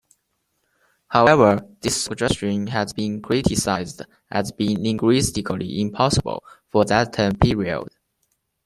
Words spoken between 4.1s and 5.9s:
as being "linguistically